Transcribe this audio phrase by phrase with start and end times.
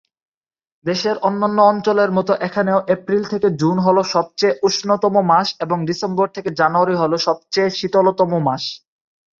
[0.85, 6.49] দেশের অন্যান্য অঞ্চলের মত এখানেও এপ্রিল থেকে জুন হল সবচেয়ে উষ্ণতম মাস এবং ডিসেম্বর থেকে
[6.59, 8.63] জানুয়ারী হল সবচেয়ে শীতলতম মাস।